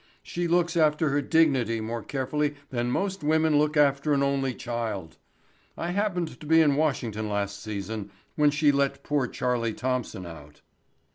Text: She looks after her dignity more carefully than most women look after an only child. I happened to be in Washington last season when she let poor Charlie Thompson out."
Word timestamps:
She 0.23 0.47
looks 0.47 0.75
after 0.75 1.09
her 1.09 1.21
dignity 1.21 1.79
more 1.79 2.01
carefully 2.01 2.55
than 2.71 2.89
most 2.89 3.23
women 3.23 3.59
look 3.59 3.77
after 3.77 4.13
an 4.13 4.23
only 4.23 4.55
child. 4.55 5.17
I 5.77 5.91
happened 5.91 6.39
to 6.39 6.45
be 6.47 6.59
in 6.59 6.75
Washington 6.75 7.29
last 7.29 7.61
season 7.61 8.09
when 8.35 8.49
she 8.49 8.71
let 8.71 9.03
poor 9.03 9.27
Charlie 9.27 9.75
Thompson 9.75 10.25
out." 10.25 10.61